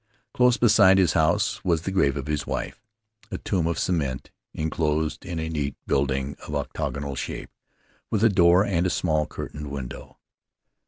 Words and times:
Close 0.33 0.57
beside 0.57 0.97
his 0.97 1.13
house 1.13 1.63
was 1.63 1.83
the 1.83 1.91
grave 1.91 2.17
of 2.17 2.25
his 2.25 2.47
wife— 2.47 2.81
a 3.31 3.37
tomb 3.37 3.67
of 3.67 3.77
cement 3.77 4.31
inclosed 4.51 5.23
in 5.23 5.37
a 5.37 5.47
neat 5.47 5.75
building 5.85 6.35
of 6.47 6.55
octagonal 6.55 7.13
shape, 7.13 7.51
with 8.09 8.23
a 8.23 8.29
door 8.29 8.65
and 8.65 8.87
a 8.87 8.89
small 8.89 9.27
curtained 9.27 9.69
window. 9.69 10.17